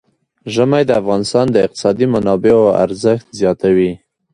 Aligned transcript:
ژمی 0.53 0.83
د 0.87 0.91
افغانستان 1.01 1.45
د 1.51 1.55
اقتصادي 1.65 2.05
منابعو 2.13 2.65
ارزښت 2.85 3.25
زیاتوي. 3.39 3.91